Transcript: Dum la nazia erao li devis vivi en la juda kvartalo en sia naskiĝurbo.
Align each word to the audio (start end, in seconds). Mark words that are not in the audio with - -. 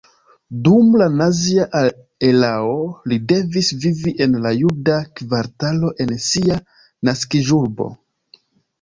Dum 0.67 0.87
la 1.01 1.09
nazia 1.17 1.65
erao 2.31 2.73
li 3.13 3.21
devis 3.33 3.71
vivi 3.85 4.15
en 4.27 4.41
la 4.49 4.55
juda 4.63 4.99
kvartalo 5.23 5.95
en 6.07 6.19
sia 6.33 6.61
naskiĝurbo. 7.13 7.93